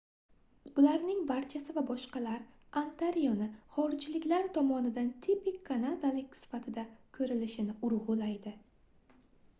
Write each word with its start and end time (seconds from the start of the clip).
bularning 0.77 1.19
barchasi 1.31 1.75
va 1.75 1.83
boshqalar 1.89 2.39
ontarioni 2.81 3.49
xorijliklar 3.75 4.49
tomonidan 4.57 5.13
tipik 5.27 5.63
kanadalik 5.71 6.35
sifatida 6.45 6.89
koʻrilishini 7.19 7.81
urgʻulaydi 7.91 8.59